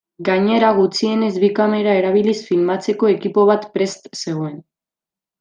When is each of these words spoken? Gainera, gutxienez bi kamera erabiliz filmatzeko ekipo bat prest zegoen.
Gainera, 0.27 0.69
gutxienez 0.77 1.29
bi 1.43 1.49
kamera 1.59 1.93
erabiliz 1.99 2.35
filmatzeko 2.47 3.11
ekipo 3.13 3.45
bat 3.53 3.69
prest 3.77 4.11
zegoen. 4.25 4.59